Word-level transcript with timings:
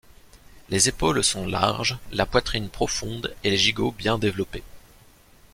Les 0.69 0.89
épaules 0.89 1.23
sont 1.23 1.45
larges, 1.45 1.95
la 2.11 2.25
poitrine 2.25 2.69
profonde 2.69 3.35
et 3.43 3.51
les 3.51 3.57
gigots 3.57 3.91
bien 3.95 4.17
développés. 4.17 4.63